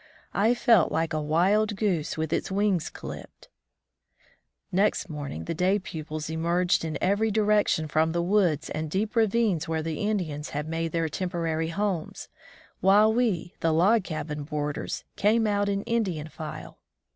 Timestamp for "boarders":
14.43-15.03